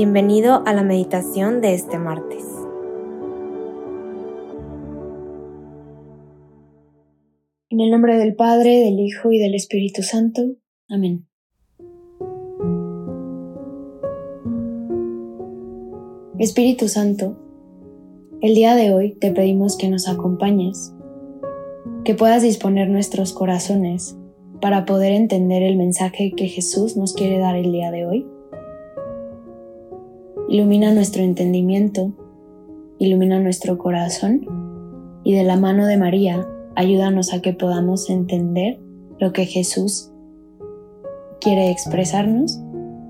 [0.00, 2.44] Bienvenido a la meditación de este martes.
[7.68, 10.54] En el nombre del Padre, del Hijo y del Espíritu Santo.
[10.88, 11.26] Amén.
[16.38, 17.36] Espíritu Santo,
[18.40, 20.94] el día de hoy te pedimos que nos acompañes,
[22.04, 24.16] que puedas disponer nuestros corazones
[24.60, 28.37] para poder entender el mensaje que Jesús nos quiere dar el día de hoy
[30.48, 32.12] ilumina nuestro entendimiento,
[32.98, 34.46] ilumina nuestro corazón
[35.22, 38.80] y de la mano de María ayúdanos a que podamos entender
[39.18, 40.10] lo que Jesús
[41.40, 42.58] quiere expresarnos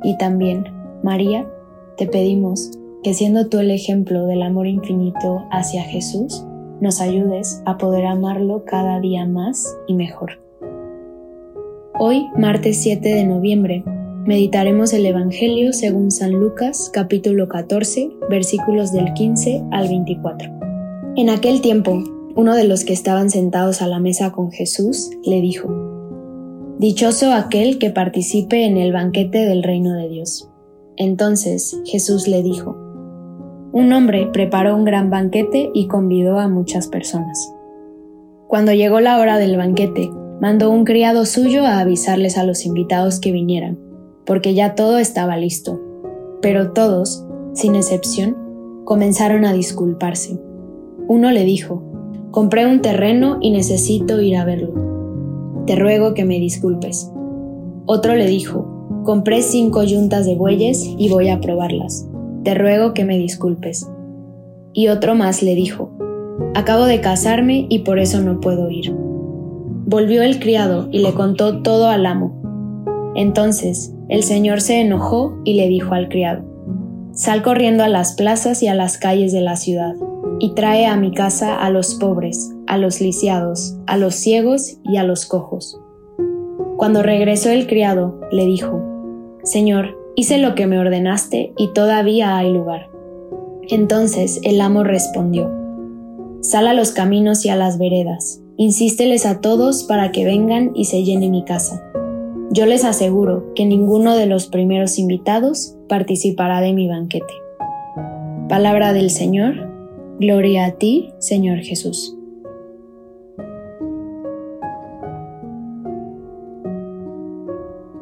[0.02, 0.64] y también,
[1.02, 1.48] María,
[1.96, 2.72] te pedimos
[3.04, 6.44] que siendo tú el ejemplo del amor infinito hacia Jesús,
[6.80, 10.40] nos ayudes a poder amarlo cada día más y mejor.
[12.00, 13.84] Hoy, martes 7 de noviembre,
[14.28, 20.50] Meditaremos el Evangelio según San Lucas capítulo 14 versículos del 15 al 24.
[21.16, 22.04] En aquel tiempo,
[22.36, 25.70] uno de los que estaban sentados a la mesa con Jesús le dijo,
[26.78, 30.50] Dichoso aquel que participe en el banquete del reino de Dios.
[30.98, 32.76] Entonces Jesús le dijo,
[33.72, 37.50] Un hombre preparó un gran banquete y convidó a muchas personas.
[38.46, 40.10] Cuando llegó la hora del banquete,
[40.42, 43.87] mandó un criado suyo a avisarles a los invitados que vinieran
[44.28, 45.80] porque ya todo estaba listo.
[46.42, 48.36] Pero todos, sin excepción,
[48.84, 50.38] comenzaron a disculparse.
[51.08, 51.82] Uno le dijo,
[52.30, 55.64] compré un terreno y necesito ir a verlo.
[55.66, 57.10] Te ruego que me disculpes.
[57.86, 62.06] Otro le dijo, compré cinco yuntas de bueyes y voy a probarlas.
[62.44, 63.90] Te ruego que me disculpes.
[64.74, 65.90] Y otro más le dijo,
[66.54, 68.94] acabo de casarme y por eso no puedo ir.
[69.86, 72.42] Volvió el criado y le contó todo al amo.
[73.14, 76.42] Entonces el señor se enojó y le dijo al criado,
[77.12, 79.94] Sal corriendo a las plazas y a las calles de la ciudad,
[80.38, 84.96] y trae a mi casa a los pobres, a los lisiados, a los ciegos y
[84.96, 85.78] a los cojos.
[86.76, 88.80] Cuando regresó el criado, le dijo,
[89.42, 92.88] Señor, hice lo que me ordenaste y todavía hay lugar.
[93.68, 95.52] Entonces el amo respondió,
[96.40, 100.84] Sal a los caminos y a las veredas, insísteles a todos para que vengan y
[100.84, 101.87] se llene mi casa
[102.50, 107.34] yo les aseguro que ninguno de los primeros invitados participará de mi banquete.
[108.48, 109.68] Palabra del Señor,
[110.18, 112.16] gloria a ti, Señor Jesús.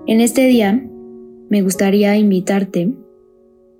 [0.06, 0.86] En este día
[1.48, 2.92] me gustaría invitarte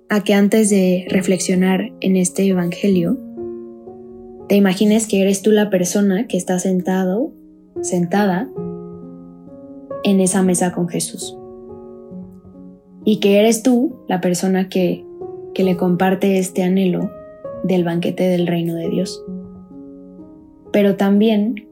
[0.09, 3.17] a que antes de reflexionar en este Evangelio,
[4.49, 7.31] te imagines que eres tú la persona que está sentado,
[7.81, 8.49] sentada
[10.03, 11.37] en esa mesa con Jesús.
[13.03, 15.05] Y que eres tú la persona que,
[15.53, 17.11] que le comparte este anhelo
[17.63, 19.23] del banquete del reino de Dios.
[20.71, 21.67] Pero también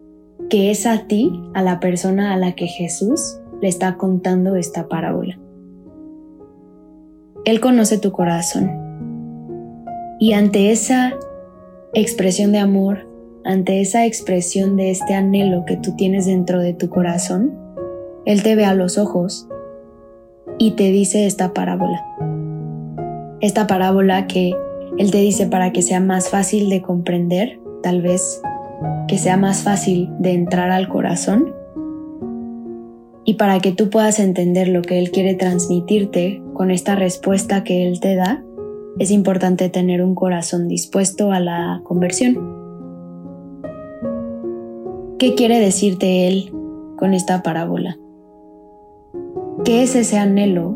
[0.50, 4.88] que es a ti, a la persona a la que Jesús le está contando esta
[4.88, 5.40] parábola.
[7.46, 8.72] Él conoce tu corazón.
[10.20, 11.14] Y ante esa
[11.94, 13.08] expresión de amor,
[13.44, 17.54] ante esa expresión de este anhelo que tú tienes dentro de tu corazón,
[18.26, 19.48] él te ve a los ojos
[20.58, 22.04] y te dice esta parábola.
[23.40, 24.52] Esta parábola que
[24.98, 28.42] Él te dice para que sea más fácil de comprender, tal vez
[29.08, 31.54] que sea más fácil de entrar al corazón
[33.24, 37.88] y para que tú puedas entender lo que Él quiere transmitirte con esta respuesta que
[37.88, 38.44] Él te da,
[38.98, 42.38] es importante tener un corazón dispuesto a la conversión.
[45.20, 46.52] ¿Qué quiere decirte Él
[46.98, 47.98] con esta parábola?
[49.64, 50.76] ¿Qué es ese anhelo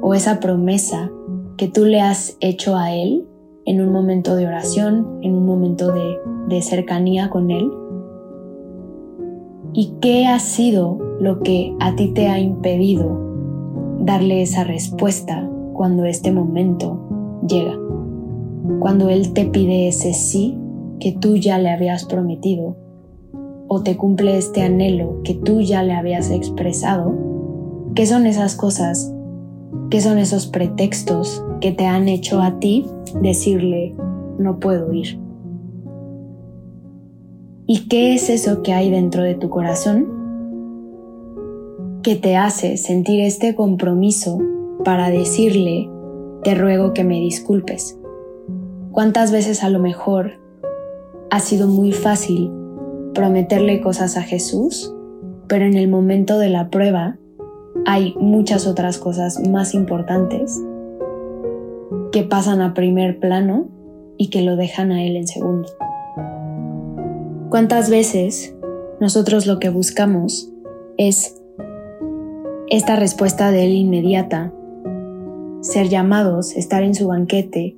[0.00, 1.10] o esa promesa
[1.56, 3.26] que tú le has hecho a Él
[3.66, 7.68] en un momento de oración, en un momento de, cercanía con Él?
[9.72, 13.18] ¿Y qué ha sido lo que a ti te ha impedido
[13.98, 17.76] darle esa respuesta cuando este momento llega?
[18.78, 20.56] Cuando Él te pide ese sí
[21.00, 22.76] que tú ya le habías prometido
[23.66, 27.29] o te cumple este anhelo que tú ya le habías expresado
[27.94, 29.12] ¿Qué son esas cosas?
[29.90, 32.86] ¿Qué son esos pretextos que te han hecho a ti
[33.20, 33.96] decirle
[34.38, 35.18] no puedo ir?
[37.66, 40.06] ¿Y qué es eso que hay dentro de tu corazón
[42.02, 44.38] que te hace sentir este compromiso
[44.84, 45.90] para decirle
[46.44, 47.98] te ruego que me disculpes?
[48.92, 50.40] ¿Cuántas veces a lo mejor
[51.30, 52.52] ha sido muy fácil
[53.14, 54.94] prometerle cosas a Jesús,
[55.46, 57.19] pero en el momento de la prueba
[57.86, 60.60] hay muchas otras cosas más importantes
[62.12, 63.68] que pasan a primer plano
[64.16, 65.68] y que lo dejan a Él en segundo.
[67.48, 68.54] ¿Cuántas veces
[69.00, 70.52] nosotros lo que buscamos
[70.98, 71.40] es
[72.68, 74.52] esta respuesta de Él inmediata,
[75.60, 77.76] ser llamados, estar en su banquete,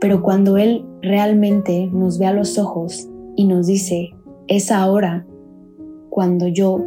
[0.00, 4.10] pero cuando Él realmente nos ve a los ojos y nos dice,
[4.48, 5.26] es ahora
[6.08, 6.84] cuando yo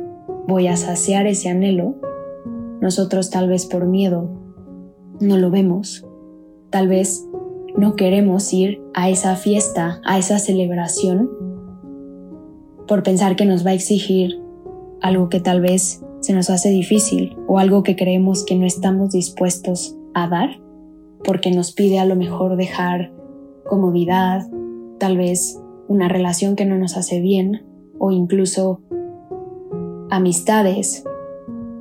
[0.47, 1.95] voy a saciar ese anhelo,
[2.83, 4.29] nosotros tal vez por miedo
[5.21, 6.05] no lo vemos,
[6.69, 7.25] tal vez
[7.77, 11.29] no queremos ir a esa fiesta, a esa celebración,
[12.85, 14.41] por pensar que nos va a exigir
[14.99, 19.11] algo que tal vez se nos hace difícil o algo que creemos que no estamos
[19.11, 20.59] dispuestos a dar,
[21.23, 23.13] porque nos pide a lo mejor dejar
[23.63, 24.45] comodidad,
[24.99, 25.57] tal vez
[25.87, 27.65] una relación que no nos hace bien
[27.97, 28.81] o incluso
[30.09, 31.05] amistades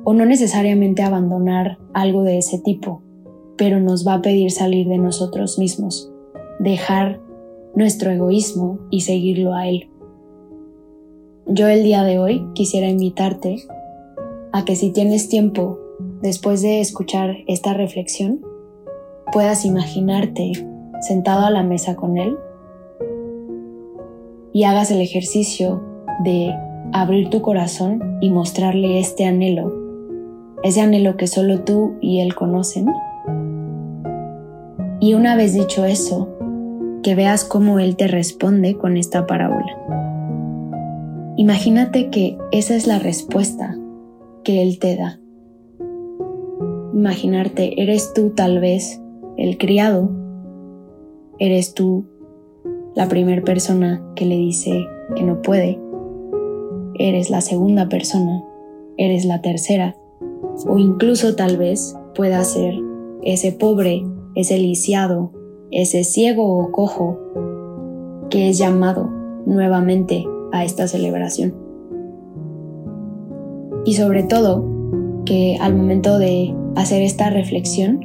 [0.03, 3.01] o no necesariamente abandonar algo de ese tipo,
[3.57, 6.11] pero nos va a pedir salir de nosotros mismos,
[6.59, 7.19] dejar
[7.75, 9.89] nuestro egoísmo y seguirlo a Él.
[11.47, 13.57] Yo el día de hoy quisiera invitarte
[14.51, 15.79] a que si tienes tiempo
[16.21, 18.41] después de escuchar esta reflexión,
[19.31, 20.51] puedas imaginarte
[21.01, 22.37] sentado a la mesa con Él
[24.53, 25.81] y hagas el ejercicio
[26.23, 26.53] de
[26.93, 29.82] abrir tu corazón y mostrarle este anhelo,
[30.63, 32.87] ese anhelo que solo tú y Él conocen.
[34.99, 36.29] Y una vez dicho eso,
[37.03, 39.77] que veas cómo Él te responde con esta parábola.
[41.35, 43.77] Imagínate que esa es la respuesta
[44.43, 45.19] que Él te da.
[46.93, 49.01] Imaginarte, eres tú tal vez
[49.35, 50.09] el criado,
[51.39, 52.05] eres tú
[52.95, 55.79] la primera persona que le dice que no puede,
[56.99, 58.43] eres la segunda persona,
[58.97, 59.95] eres la tercera,
[60.67, 62.73] o incluso tal vez pueda ser
[63.23, 64.03] ese pobre,
[64.35, 65.31] ese lisiado,
[65.71, 67.19] ese ciego o cojo
[68.29, 69.09] que es llamado
[69.45, 71.55] nuevamente a esta celebración.
[73.85, 74.63] Y sobre todo,
[75.25, 77.99] que al momento de hacer esta reflexión,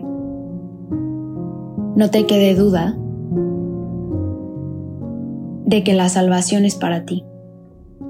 [1.97, 2.97] no te quede duda
[5.67, 7.25] de que la salvación es para ti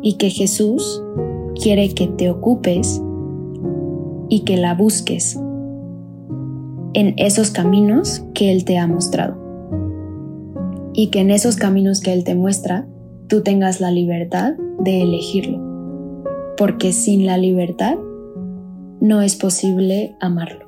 [0.03, 1.03] y que Jesús
[1.61, 3.03] quiere que te ocupes
[4.29, 5.39] y que la busques
[6.95, 9.37] en esos caminos que Él te ha mostrado.
[10.93, 12.87] Y que en esos caminos que Él te muestra,
[13.29, 16.25] tú tengas la libertad de elegirlo.
[16.57, 17.97] Porque sin la libertad
[19.01, 20.68] no es posible amarlo.